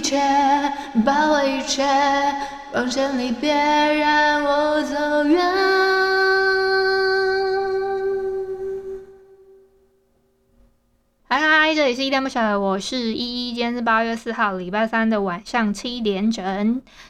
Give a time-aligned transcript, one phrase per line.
[0.00, 0.18] 一切，
[1.04, 1.84] 把握一切，
[2.72, 5.38] 往前离，别让我走远。
[11.28, 13.52] 嗨嗨，这里是依恋不舍，我是依依。
[13.52, 16.42] 今天是八月四号，礼拜三的晚上七点整。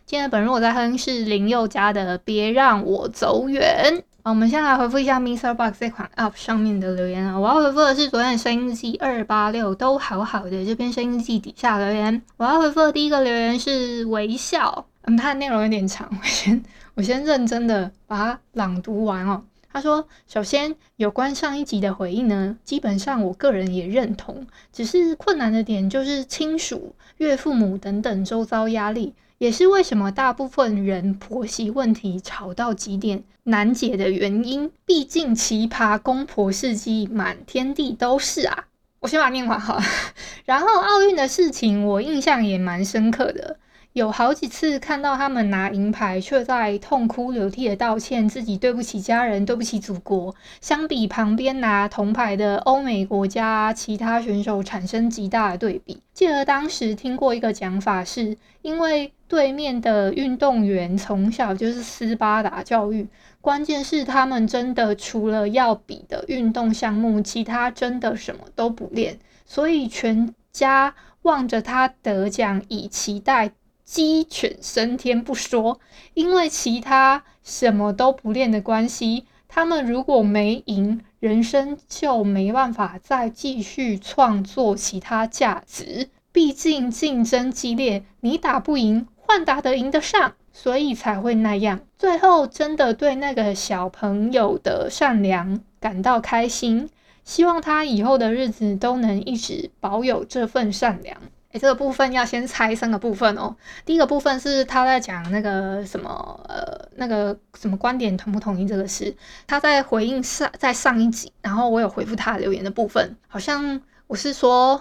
[0.05, 4.03] 今天的本日我在哼是林宥嘉的《别让我走远》。
[4.23, 5.55] 我们先来回复一下 Mr.
[5.55, 7.39] Box 这款 App 上面的留言啊。
[7.39, 12.21] 我要回复的是昨天的声音日记二八六都好好的这篇声音日记底下留言。
[12.37, 16.63] 我要回复的第一个留言是微笑，嗯，它的内容有点长，我先
[16.95, 19.43] 我先认真的把它朗读完哦。
[19.73, 34.71] 他说：“首先，有关上一集的回应呢，基本上我个人也认同，只是困难的点就是亲属、岳父母等等周遭压力，也是为什么大部分人婆媳问题吵到极点难解的原因。
[34.85, 38.67] 毕竟奇葩公婆事迹满天地都是啊。”
[39.01, 39.83] 我先把它念完好了。
[40.45, 43.59] 然后奥运的事情，我印象也蛮深刻的。
[43.93, 50.33] 有好几次看到他们拿银牌，却在痛哭流涕的道歉自己对不起家人，对不起祖国。
[50.61, 56.01] 相比旁边拿铜牌的欧美国家其他选手，产生极大的对比。
[56.15, 63.09] 记得当时听过一个讲法是，是因为对面的运动员从小就是斯巴达教育，
[63.41, 73.51] 关键是他们真的除了要比的运动项目，其他真的什么都不练，所以全家望着他得奖，以期待。
[73.93, 75.81] 鸡犬升天不说，
[76.15, 86.09] 因为其他什么都不练的关系，他们如果没赢，人生就没办法再继续创作其他价值。
[86.31, 91.81] 毕竟竞争激烈，你打不赢，换打得赢得上，所以才会那样。
[91.99, 96.89] 最后真的对那个小朋友的善良感到开心，
[97.25, 101.21] 希望他以后的日子都能一直保有这份善良。
[101.53, 103.57] 诶，这个部分要先拆三个部分哦。
[103.85, 109.13] 第一个部分是他在讲那个什么，呃，那个什么观点同不同意这个事。
[109.49, 114.81] 他在回应上，在上一集，然后我有回复他留言的部分，好像我是说，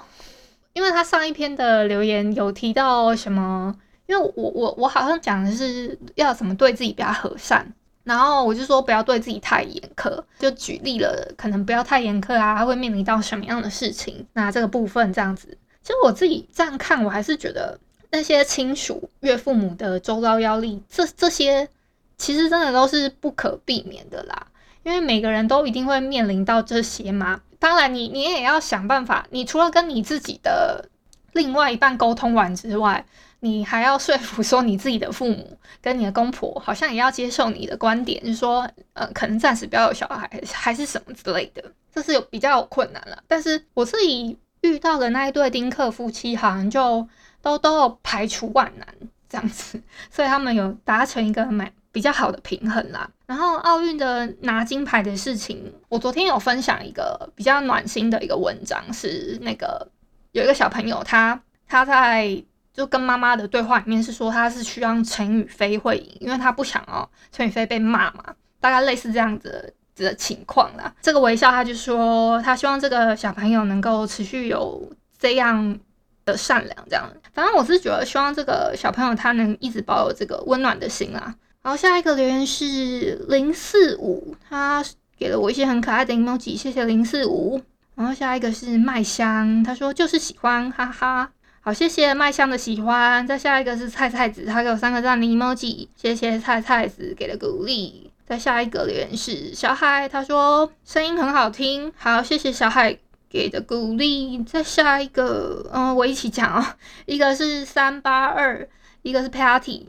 [0.73, 3.75] 因为他上一篇的留言有提到什么，
[4.05, 14.27] 因为我我我好像讲的是要怎么对自己比较和善，然后我就说不要对自己太严苛，就举例了，可能不要太严苛啊，他会面临到什么样的事情。
[14.33, 15.57] 那这个部分这样子。
[15.89, 17.79] 就我自己这样看，我还是觉得
[18.11, 21.67] 那些亲属、岳父母的周遭压力，这这些
[22.15, 24.45] 其实真的都是不可避免的啦。
[24.83, 27.41] 因为每个人都一定会面临到这些嘛。
[27.57, 29.25] 当然你，你也要想办法。
[29.31, 30.87] 你除了跟你自己的
[31.33, 33.03] 另外一半沟通完之外，
[33.39, 41.63] 你还要说服说你自己的父母跟你的公婆，好像也要接受你的观点，就是说，呃，可能暂时不要有小孩，还是什么之类的。
[41.91, 43.23] 这是有比较有困难了。
[43.27, 44.37] 但是我自己。
[44.61, 47.07] 遇到的那一对丁克夫妻，好像就
[47.41, 48.87] 都都排除万难
[49.27, 49.81] 这样子，
[50.11, 53.09] 所以他们有达成一个蛮比较好的平衡啦。
[53.25, 59.89] 然后奥运的拿金牌的事情，我昨天有分享一个比较暖心的一个文章，是那个
[60.31, 62.43] 有一个小朋友他他在
[62.73, 68.23] 就跟妈妈的对话里面是说他是希望陈雨菲会赢，因为他不想要陈雨菲被骂嘛，
[68.59, 69.73] 大概类似这样子。
[70.03, 75.77] 的情况啦，这个微笑他就说，他希望这个小朋友能够持续有这样
[76.25, 77.09] 的善良，这样。
[77.33, 81.35] 反正我是觉得，希望这个小朋友他能一直保有这个温暖的心啦。
[81.61, 84.83] 然后下一个留言是零四五，他
[85.17, 87.61] 给了我一些很可爱的 emoji，谢谢零四五。
[87.95, 91.29] 然后下一个是麦香，他说就是喜欢，哈哈。
[91.61, 93.27] 好，谢谢麦香的喜欢。
[93.27, 98.09] 再下一个是菜菜子，他给我三个赞的 emoji，谢谢菜菜子给的鼓励。
[98.29, 102.95] 再下一个留言是小海，他说声音很好听，好，谢谢小海
[103.27, 104.43] 给的鼓励。
[104.43, 106.63] 再下一个，嗯，我一起讲哦，
[107.07, 108.69] 一个是三八二，
[109.01, 109.87] 一个是 Patty，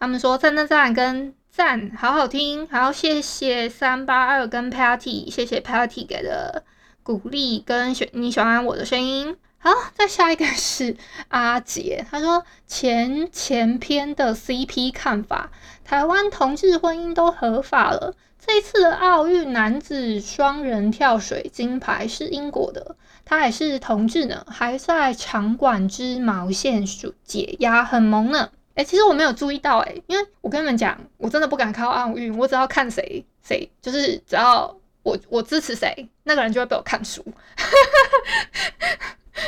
[0.00, 6.64] 他们说赞赞赞跟赞，好好听，好，谢谢三八二跟 Patty，谢谢 Patty 给的
[7.04, 9.36] 鼓励跟喜你喜欢我的声音。
[9.58, 10.96] 好，再下一个是
[11.28, 15.52] 阿杰，他说前前篇的 CP 看法。
[15.86, 18.12] 台湾同志婚姻都合法了，
[18.44, 28.50] 这一次的奥运男子双人跳水金牌是英国的，他还是同志呢，还在场馆织毛线束解压，很萌呢。
[28.74, 37.24] 哎、其实我没有注意到哎、因为我跟你们讲，我真的不敢靠奥运，我只要看谁谁，就是只要我我支持谁，那个人就会被我看输。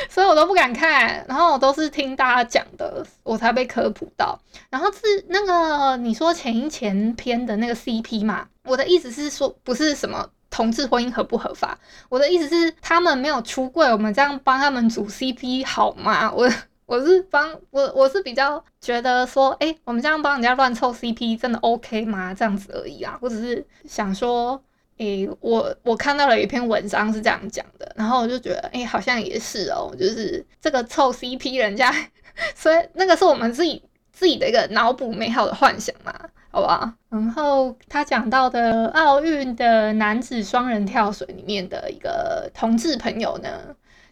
[0.08, 4.38] 所以我都不敢看，然后我都是听大家讲的，我才被科普到。
[4.70, 4.98] 然后是
[5.28, 16.30] 那个你说前一前篇的那个 CP 嘛，我的意思是说不是什么同志婚姻合不合法，我的意思是他们没有出柜，我们这样帮他们组 CP 好吗？
[16.32, 16.50] 我
[16.86, 22.34] 我是帮我我是比较觉得说，哎、我们这样帮人家乱凑 CP 真的 OK 吗？
[22.34, 24.62] 这样子而已啊，我只是想说。
[24.98, 31.94] 诶、我我看到了一篇文章是这样讲的，然后我就觉得，诶、好像也是哦，就是这个凑 CP 人家，
[32.54, 36.12] 所以那个是我们自己自己的一个脑补美好的幻想嘛，
[36.50, 36.92] 好不好？
[37.10, 43.48] 然后他讲到的奥运的男子双人跳水里面的一个同志朋友呢，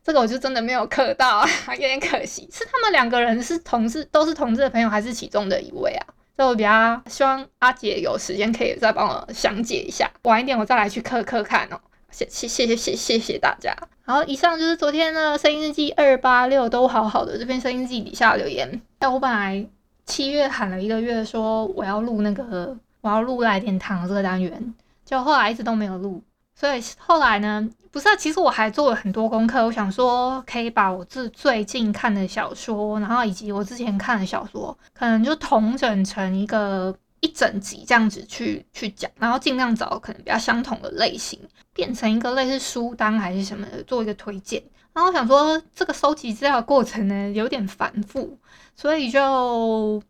[0.05, 6.07] 这个我就真的没有磕到， 有点可惜，是他们两个人是同志，都是同志的朋友，还是其中的一位啊？
[6.37, 11.81] 所以我比较希望阿姐有时间可以再帮我详解一下，晚一点我再来去磕磕看哦。
[12.11, 13.75] 谢谢谢谢谢谢谢大家。
[14.05, 18.81] 好，以上就是昨天的声音日记二八六都好好的这篇声音日记底下留言。
[18.99, 19.67] 但我本来
[20.05, 24.75] 七月喊了一个月说我要录那个我要录来点糖这个单元，
[25.05, 26.23] 就后来一直都没有录。
[26.59, 29.63] 所以后来呢，不是，其实我还做了很多功课。
[29.67, 41.39] 我想说，可以把我自最近看的小说，然后以及我之前看的小说，可能就统整成一个一整集这样子去去讲，然后尽量找可能比较相同的类型，
[41.75, 44.63] 变成一个类似书单还是什么的，做一个推荐。
[44.95, 48.39] 然后我想说，这个收集资料的过程呢，有点繁复，
[48.75, 50.03] 所以就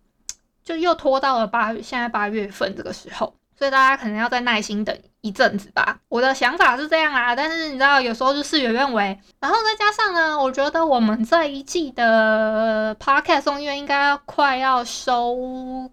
[0.62, 3.34] 就又拖到了八，现在八月份这个时候。
[3.58, 4.94] 所以大家可能要再耐心等
[5.26, 5.99] 一阵子吧。
[6.08, 9.19] 我的想法是这样啊，但是你知道，有时候就事与愿违。
[9.40, 15.37] 然后再加上呢，我觉得我们这一季的 Podcast 送医院应该快要收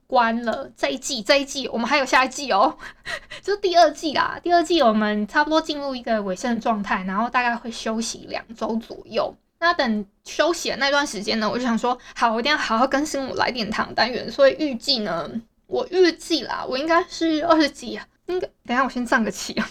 [0.07, 0.69] 官了。
[0.77, 2.77] 这一季，这一季我们还有下一季哦，
[3.41, 4.39] 就是第二季啦。
[4.41, 9.35] 第二季我们差不多进入一个尾声的状态，然后大概会休息两周左右。
[9.59, 14.31] 那等休息的那段时间呢，我就想说，好，我一定要好好更新我来点糖单元。
[14.31, 15.29] 所以预计呢。
[15.65, 19.69] 我预计啦，我应该是二十几啊，应该等下我先胀个气啊，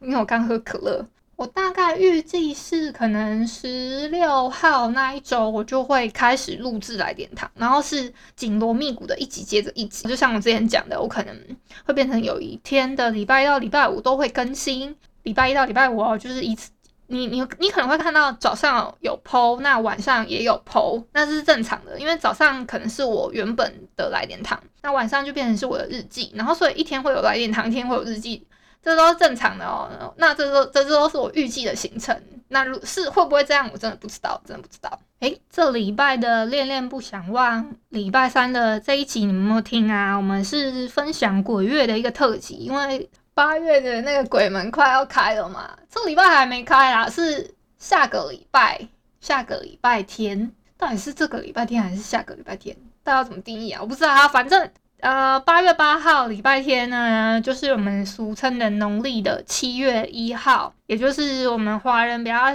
[0.00, 1.06] 因为我刚喝可乐。
[1.36, 11.36] 我大概预计是可能十六号那一周，我就会开始录制来点糖，然后是紧锣密鼓的一集接着一集，就像我之前讲的，我可能
[11.84, 16.72] 会变成有一天的礼拜一到礼拜五都会更新，礼拜一到礼拜五哦，就是一次。
[17.10, 28.46] 你你你可能会看到早上有 po，那晚上也有 po，那这是正常的，因为早上可能是我原本的来电糖，那晚上就变成是我的日记，然后所以一天会有来电糖，一天会有日记，
[28.82, 30.12] 这都是正常的哦。
[30.18, 32.14] 那这都这都是我预计的行程，
[32.48, 35.00] 那如是会不会这样，我真的不知道，真的不知道。
[35.20, 40.14] 诶，这礼拜的恋恋不想忘，礼拜三的这一集你们有没有听啊？
[40.14, 43.08] 我们是分享鬼月的一个特辑，因为。
[43.38, 45.70] 八月的那个鬼门快要开了嘛？
[45.88, 48.88] 这礼拜还没开啦，是下个礼拜，
[49.20, 52.76] 下个礼拜天，到底是这个礼拜天还是下个礼拜天？
[53.04, 53.80] 大家怎么定义啊？
[53.80, 54.68] 我不知道啊，反正
[54.98, 62.50] 呃，八月八号礼拜天呢，就是我们俗称的农历的七月一号，也就是我们华人比较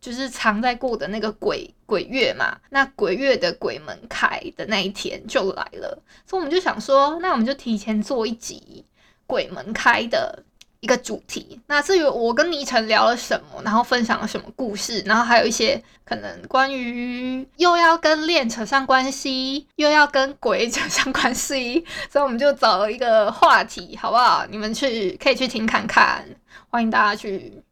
[0.00, 2.58] 就是常在过的那个鬼鬼月嘛。
[2.70, 8.84] 那鬼月的鬼门开的那一天就来了，所以我们就想说，那我们就提前做一集。
[9.28, 10.42] 鬼门开的
[10.80, 11.60] 一个主题。
[11.66, 24.46] 那至于我跟倪晨聊了什么，然后分享了什么故事，然后还有一些可能关于又要跟恋扯上关系，又要跟鬼扯上关系，所以我们就找了一个话题，好不好？
[24.48, 26.24] 你们去可以去听看看，
[26.70, 27.62] 欢迎大家去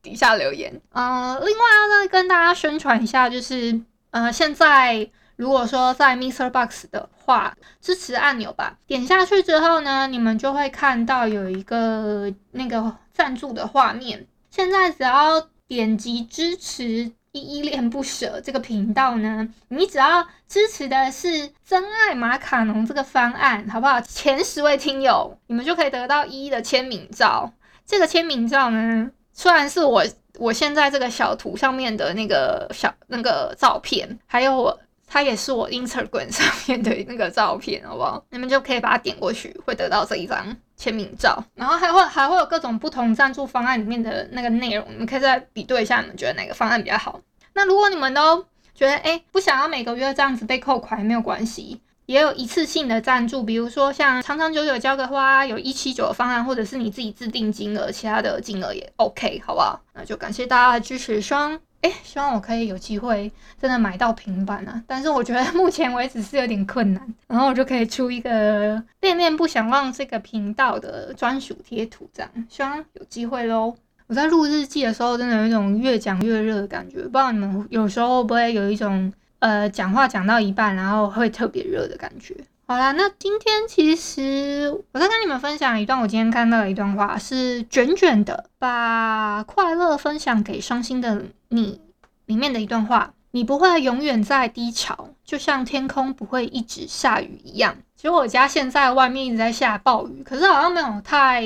[0.00, 0.72] 底下留言。
[0.94, 3.78] 嗯、另外要再跟大家宣传一下，就是
[4.10, 5.10] 呃，现在。
[5.38, 14.26] 如果说在 MixerBox 的话，支持按钮吧，点下去之后呢，你们就会看到有一个那个赞助的画面。
[14.50, 16.84] 现在只要点击支持
[17.30, 24.00] 依依恋不舍这个频道呢，你只要支持的是真爱马卡龙这个方案，好不好？
[24.00, 27.52] 前十位听友，你们就可以得到依依的签名照。
[27.86, 30.04] 这个签名照呢，虽然是我
[30.40, 34.80] 我现在这个小图上面的那个小那个照片，还有我。
[35.08, 38.22] 它也是我 Instagram 上面的那个照片，好不好？
[38.30, 41.42] 你们就可以把它点过去，会得到这一张签名照。
[41.54, 47.20] 然后还会还会有各种不同赞助方案里面的那个内容，你们可以再比对一下，你们觉得哪个方案比较好？
[47.54, 59.80] 那如果你们都觉得哎，不想要每个月这样子被扣款也没有关系，也有一次性的赞助，比如说像长长久久交个花，有一七九的方案，或者是你自己自定金额，其他的金额也 OK，好不好？
[59.94, 63.30] 那就感谢大家的支持，双哎，希望我可以有机会
[63.60, 64.82] 真的买到平板啊！
[64.86, 73.74] 但是我觉得 目前为止是有点困难，然后我就可以出一个恋恋不想忘这个频道的专属贴图，这样希望有机会喽。
[74.06, 79.12] 我在录日记的时候，真的有一种越讲越热的感觉，不知道你们有时候不会有一种。
[79.40, 82.34] 呃，讲话讲到一半，然后会特别热的感觉。
[82.66, 91.80] 好啦，那今天其实我再跟你们分享一段我今天看到的一段话，是卷卷的，把快乐分享给伤心的你
[92.26, 93.14] 里面的一段话。
[93.30, 97.76] 你不会永远在低潮，就像天空不会一直下雨一样。
[97.94, 101.44] 其实我家现在外面一直在下暴雨，可是好像没有太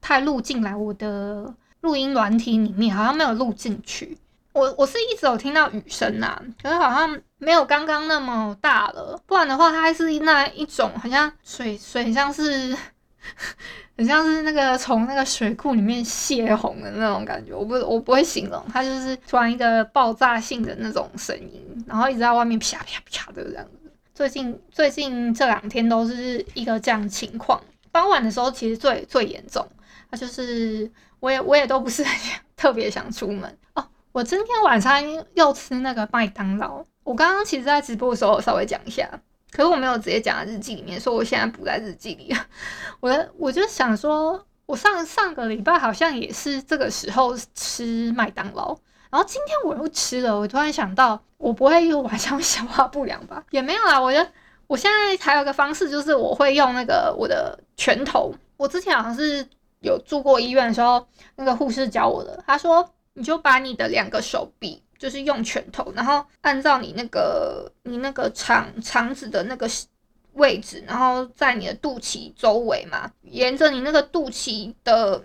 [0.00, 4.18] 太录进来我的录音软体里面，好像没有录进去。
[4.52, 9.18] 我我是一直有听到雨声呐，可是好像没有刚刚那么大了。
[9.24, 12.76] 不然的话，它还是那一种，好像水水，像是
[13.96, 17.54] 很像是那个从那个水库里面泄洪的那种感觉。
[17.54, 23.90] 我不我不会形容，它就是突然一个爆炸性的那种声音，然后一直在外面啪啪啪的这样子。
[24.14, 27.60] 最近最近这两天都是一个这样情况。
[27.92, 29.66] 傍晚的时候其实最最严重，
[30.10, 32.04] 它就是我也我也都不是
[32.56, 33.86] 特别想出门哦。
[34.10, 35.00] 我今天晚上
[35.34, 36.84] 要吃那个麦当劳。
[37.04, 39.08] 我刚刚其实，在直播的时候稍微讲一下，
[39.54, 42.34] 可是我没有直接讲在日记里面，说我现在补在日记里。
[42.98, 48.76] 我我就想说，我上上个礼拜好像也是这个时候吃麦当劳，
[49.10, 50.36] 然后今天我又吃了。
[50.36, 53.44] 我突然想到，我不会又晚上消化不良吧？
[53.52, 54.00] 也没有啦。
[54.00, 54.28] 我觉得
[54.66, 58.34] 我现在还有个方式，就是我会用那个我的拳头。
[58.56, 59.46] 我之前好像是
[59.80, 61.06] 有住过医院的时候，
[61.36, 62.90] 那个护士教我的，他说。
[63.16, 69.68] 你就把你的两个手臂，就是用拳头，然后按照你那个你那个肠肠子的那个
[70.32, 75.18] 位置，然后在你的肚脐周围嘛，沿着你那个肚脐的，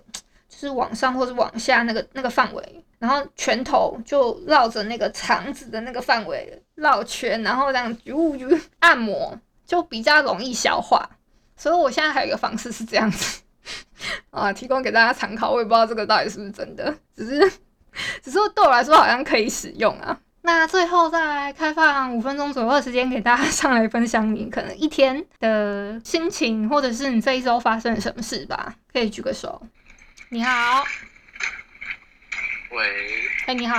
[0.48, 11.08] 就是往上或者往下那个那个范围，然后拳头就绕着那个肠子的那个范围绕圈，然后这样啾啾按摩，就比较容易消化。
[11.56, 13.42] 所以我现在还有一个方式是这样子
[14.30, 15.50] 啊，提供给大家参考。
[15.50, 17.52] 我也不知道这个到底是不是真的，只是。
[18.22, 20.18] 只是对我来说好像可以使用啊。
[20.42, 28.74] 那最后再开放五分钟左右的时间给大家上来分享你可能一天的心情，或者是你这一周发生了什么事吧。
[28.92, 29.60] 可以举个手。
[30.30, 30.84] 你好。
[32.70, 33.28] 喂。
[33.46, 33.76] 哎，你好。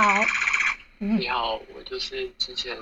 [1.00, 1.18] 嗯。
[1.18, 2.76] 你好，我就是之前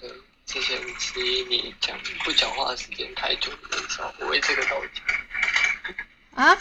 [0.00, 0.08] 对
[0.46, 5.02] 之前质疑你讲不讲话的时间太久的那时候，我为这个道歉。
[6.36, 6.56] 啊？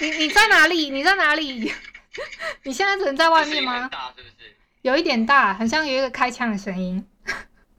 [0.00, 0.88] 你你在哪里？
[0.90, 1.72] 你在哪里？
[2.64, 3.88] 你现在只能在外面吗？
[3.90, 4.56] 大是不是？
[4.82, 7.04] 有一点大，很像有一个开枪的声音。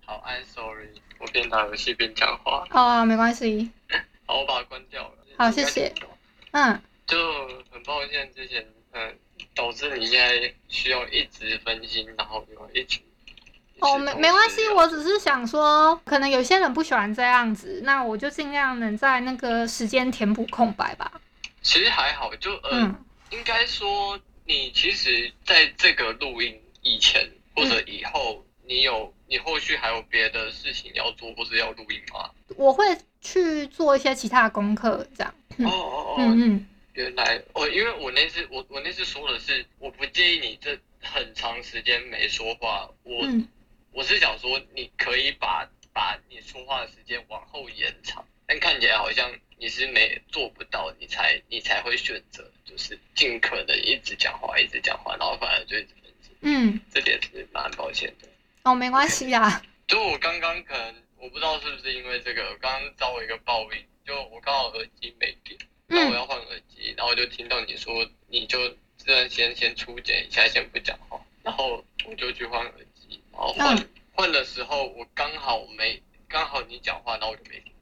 [0.06, 0.90] 好，I'm sorry，
[1.20, 2.66] 我边打游戏边讲话。
[2.72, 3.72] 哦，没关系。
[4.26, 5.14] 好，我把它关掉了。
[5.38, 5.94] 好，谢谢。
[6.52, 6.82] 嗯。
[7.06, 7.18] 就
[7.72, 9.18] 很抱歉之前，嗯，
[9.56, 13.00] 导致你现在需要一直分心，然后又一直。
[13.80, 21.10] 哦，没没关系，我只是想说，可能有些人不喜欢这样子，那我就尽量能在那个时间填补空白吧。
[21.62, 22.70] 其实还好，就呃。
[22.74, 32.30] 嗯应该说，你其实在这个录音以前或者以后，你有你后续还有别的事情要做，或是要录音吗？
[32.56, 32.86] 我会
[33.22, 35.34] 去做一些其他的功课，这样。
[35.60, 43.48] 哦哦哦，嗯嗯，原来哦，因为我那次我我那次说的是，我不介意你这很长时间没说话，我、嗯、
[43.92, 49.32] 我是想说，你可以把把你说话的时间往后延长，但看起来好像。
[49.60, 56.38] 你是没做不到，你才你才会选择，就是尽可能一直讲话，一直讲话，然后反而就一直分心。
[56.42, 58.30] 嗯，这点是蛮抱歉的。
[58.62, 59.60] 哦，没关系呀。
[59.88, 68.60] 就我刚刚可能我不知道是不是因为这个，刚刚遭我一个报应，就我刚好耳机没电，那我要换耳机，然后我就听到你说，你就
[69.00, 77.74] 这段时间先初剪一下，先不讲话，然后我就去换耳机，然后换换的时候我刚好没，刚好你讲话，然后我就没听。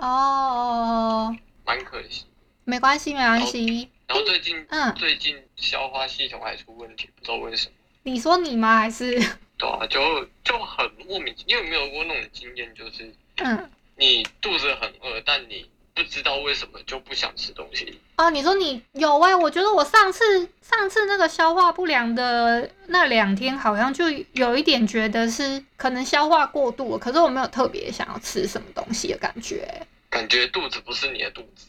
[0.00, 2.24] 哦，蛮可惜。
[2.64, 3.88] 没关系，没关系。
[4.06, 7.74] 然后最近，嗯，最近消化系统还出问题，不知道为什么。
[8.02, 8.78] 你说你吗？
[8.78, 9.14] 还是？
[9.58, 11.34] 对啊，就就很莫名。
[11.46, 15.68] 你有没有过那种经验，就是，嗯，你肚子很饿，但你
[16.02, 18.00] 不知道为什么就不想吃东西。
[18.16, 19.34] 哦，你说你有哎、欸？
[19.34, 29.86] 我觉得我上次上次那个消化不良的那两天，好像就有一点觉得是可能消化过度了，可是我没有特别想要吃什么东西的感觉、欸。
[30.08, 31.66] 感觉肚子不是你的肚子，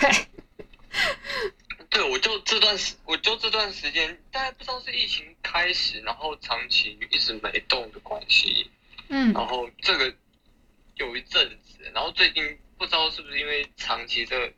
[0.00, 0.10] 对，
[1.88, 8.68] 对，我就这段时，我就这段时间，大家不知道是疫情开始，然后长期一直没动的关系，
[9.08, 10.12] 嗯，然后这个
[10.96, 14.52] 有一阵子，然后最近不知道是不是因为长期这个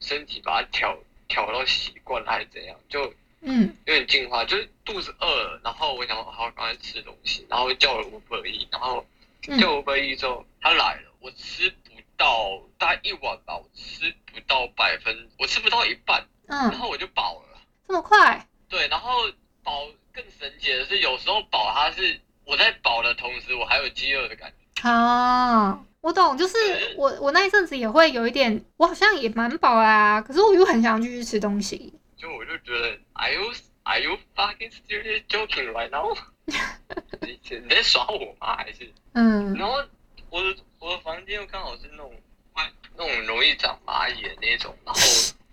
[0.00, 9.06] 身体把它调调到习惯了还是怎样，就嗯有点进化，就是肚子饿了，然后我想好好赶快吃东西，然后叫了 Uber Eats，然后
[9.42, 18.46] 叫 Uber Eats 之后他来了，我吃不到大概一碗吧，我吃不到百分，我吃不到一半，嗯，然后我就饱了，这么快？
[18.68, 19.30] 对，然后
[19.62, 24.56] 饱更神奇的是，有时候饱它是我在饱的同时，我还有饥饿的感觉。
[24.80, 26.56] 啊，我懂，就是
[26.96, 31.92] 我我那一阵子也会有一点，我好像也蛮饱啊，可是我又很想继续吃东西。
[32.16, 33.52] 就我就觉得，Are you
[33.84, 36.16] Are you fucking seriously joking right now？
[37.20, 38.56] 你你在耍我吗？
[38.56, 39.54] 还是嗯？
[39.54, 39.74] 然后
[40.30, 42.12] 我的我的房间又刚好是那种
[42.96, 45.00] 那种容易长蚂蚁的那种，然后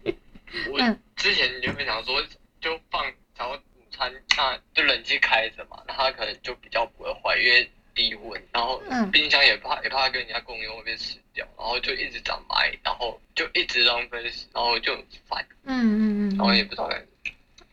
[0.71, 2.23] 我之前就会想说。
[2.61, 3.01] 就放，
[3.37, 8.41] 然后午餐那就冷气开着嘛，那它可能就比较不会坏，因为低温。
[8.51, 8.81] 然后
[9.11, 15.45] 冰箱也怕，也怕跟人家共用会被吃掉，然后就一直长蚂蚁，然后就一直浪费，然后就很烦。
[15.63, 16.37] 嗯嗯嗯。
[16.37, 17.03] 然后也不知道该。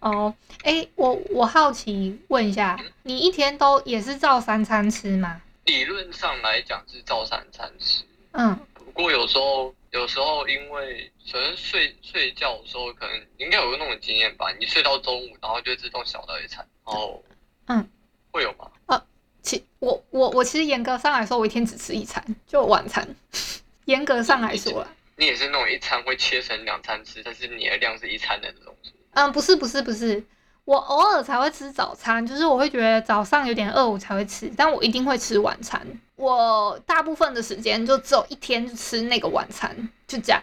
[0.00, 5.40] 哦，哎，我我好奇问一下，嗯、你一天都也是照三餐吃吗？
[5.64, 8.04] 理论上来讲是照三餐吃。
[8.32, 8.58] 嗯。
[8.74, 9.74] 不过有时候。
[9.92, 14.52] 有时候因为可能睡睡觉的时候，可能应该有个那种经验吧。
[14.60, 17.24] 你睡到中午，然后就自动小到一餐，然后
[17.68, 17.88] 嗯，
[18.30, 18.70] 会有吗？
[18.84, 19.06] 呃，
[19.46, 23.06] 其我我我其实严格上来说，我一天只吃一餐，就晚餐。
[23.84, 28.74] 严格上来说啦，你也是那种一餐会切成两餐吃，但是你的量是一餐的那种。
[29.12, 30.20] 嗯，不是不是不是，
[30.64, 35.86] 我偶尔才会吃早餐，就是我会觉得早上有点饿，我才会吃，但我一定会吃晚餐。
[36.16, 40.42] 我大部分的时间就只有一天吃那个晚餐，就这样。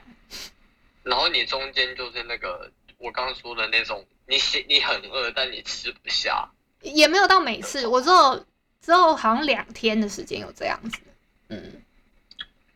[1.04, 4.38] 然后你中间就是那个我刚刚说的那种，你
[4.70, 6.50] 你很饿，但你吃不下。
[6.82, 8.46] 也没有到每次，我只有
[8.84, 11.00] 只有好像两天的时间有这样子。
[11.48, 11.82] 嗯。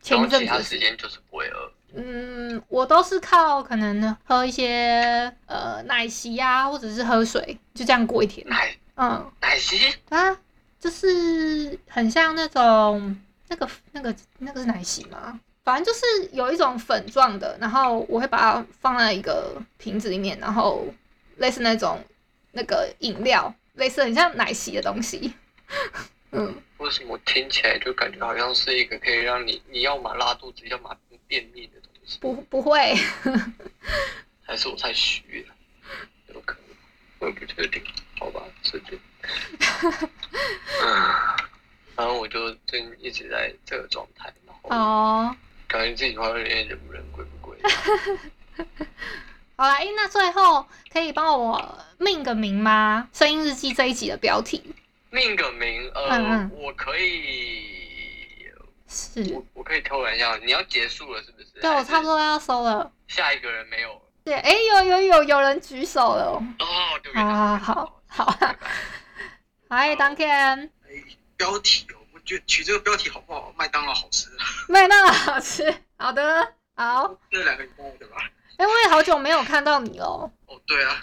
[0.01, 1.71] 前一阵子时间就是不会饿。
[1.93, 8.48] 嗯，我都是靠可能呢喝一些呃奶昔呀、啊，或者是喝水，就这样过一天。
[8.48, 10.37] 奶嗯奶昔啊。
[10.79, 15.37] 就是很像那种那个那个那个是奶昔吗？
[15.63, 20.85] 反正就是有一种粉状的，然后我会把它放在一个瓶子里面，然后
[21.37, 22.00] 类似那种
[22.51, 25.33] 那个饮料，类似很像奶昔的东西。
[26.32, 30.96] 嗯，为什么听起来就感觉好像是一个可以让你你要么拉肚子，要么
[31.27, 32.20] 便秘的东西？
[32.20, 32.96] 不不会，
[34.44, 35.56] 还是我太虚了？
[36.34, 36.75] 有可能，
[37.20, 37.82] 我也不确定。
[38.20, 39.00] 好吧，随便。
[41.96, 45.36] 然后我就最近一直在这个状态，然后哦，
[45.68, 47.58] 感觉自己好像有点人不人鬼不鬼。
[49.56, 53.10] 好啦，哎，那最后可以帮我命个名吗？
[53.14, 54.75] 声音日记这一集的标题。
[55.09, 58.46] 命个名，呃，嗯嗯我可以，
[58.87, 61.48] 是，我我可以偷玩一下，你要结束了是不是？
[61.61, 62.91] 对，我差不多要收了。
[63.07, 64.01] 下一个人没有。
[64.24, 66.31] 对，哎，有有有有人举手了。
[66.59, 68.55] 哦，对，好好好，好啊。
[69.70, 70.70] 嗨， Duncan。
[71.37, 73.53] 标题哦，我觉得取这个标题好不好？
[73.57, 74.27] 麦当劳好吃。
[74.67, 77.15] 麦当劳好吃， 好的，好。
[77.31, 78.17] 这两个你帮我对吧？
[78.57, 80.05] 哎，我也好久没有看到你了。
[80.48, 80.98] 哦，对啊。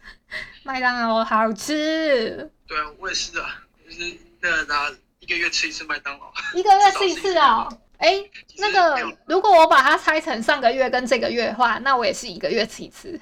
[0.64, 2.50] 麦当劳好吃。
[2.66, 6.32] 对啊，我也是啊，就是那拿一个月吃一次麦当劳。
[6.54, 7.68] 一个月吃一次哦。
[7.98, 8.22] 哎，
[8.58, 13.18] 那个，如果我把它拆成上个月跟这个月的话，那我也是一个月吃一次。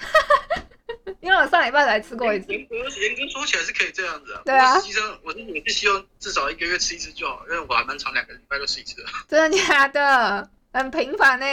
[1.20, 2.52] 因为我上礼拜才吃过一次。
[2.52, 4.42] 严格严格说起来是可以这样子啊。
[4.44, 4.80] 对啊。
[4.80, 9.04] 实际上，我是也是希望至少一个月吃一次就好，因为我还蛮常两个礼拜都吃一次的。
[9.28, 10.50] 真的假的？
[10.72, 11.46] 很频繁呢。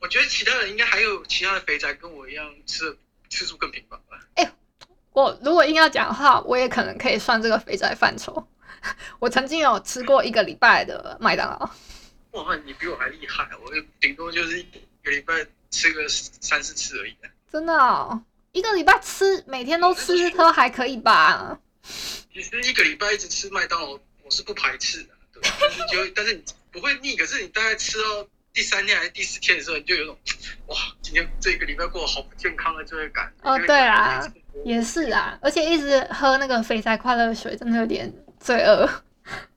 [0.00, 2.96] 我觉得其他人应该还有其他的肥宅跟我一样吃的
[3.28, 4.18] 次数更频繁吧。
[4.34, 4.50] 哎，
[5.16, 8.46] 我如果硬要讲的话，我也可能可以算这个肥宅范畴。
[9.18, 11.70] 我曾经有吃过一个礼拜的麦当劳。
[12.32, 13.48] 哇，你比我还厉害！
[13.64, 14.66] 我顶多就是一
[15.02, 15.32] 个礼拜
[15.70, 17.16] 吃个三四次而已。
[17.50, 18.22] 真的哦？
[18.52, 21.58] 一个礼拜吃，每天都吃，都还可以吧？
[22.30, 25.56] 其实一个礼拜一直吃麦当劳，我是不排斥的，对吧？
[25.58, 27.16] 但是就，但是你不会腻。
[27.16, 30.18] 可是你大概吃到第三天还是第四天的时候，你就有种
[30.68, 33.50] 哇，今天这个礼拜过得好不健康的这个感觉。
[33.50, 34.26] 哦，对啊，
[34.64, 38.88] 也是啊，而且一直喝那个肥宅快乐水，真的有点罪恶。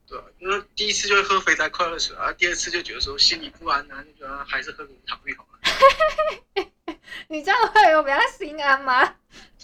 [0.06, 6.68] 对，因为第一次就会喝肥宅快乐水啊，第二次就觉得说心里不安啊，就觉得还是喝无糖绿好了。
[7.30, 9.16] 你这样会有比较心安吗？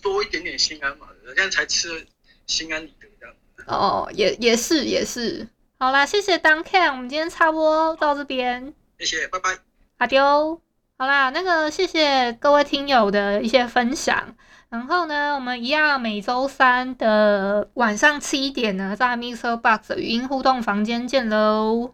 [0.02, 2.06] 多一点点心安嘛，人家才吃了
[2.48, 3.36] 心安理得这样。
[3.68, 5.46] 哦，也也是也是。
[5.78, 8.74] 好啦，谢谢 Duncan，我们今天差不多到这边。
[8.98, 9.58] 谢谢，拜拜。
[9.98, 10.62] 阿丢。
[10.98, 14.36] 好啦，那个谢谢各位听友的一些分享。
[14.70, 21.94] 然后呢，我们一样每周三的晚上七点呢，在 MixerBox 语音互动房间见喽。